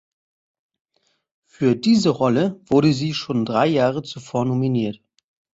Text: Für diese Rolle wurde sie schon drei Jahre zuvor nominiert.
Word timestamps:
Für 1.45 1.75
diese 1.75 2.09
Rolle 2.09 2.59
wurde 2.67 2.91
sie 2.91 3.13
schon 3.13 3.45
drei 3.45 3.67
Jahre 3.67 4.01
zuvor 4.01 4.45
nominiert. 4.45 4.99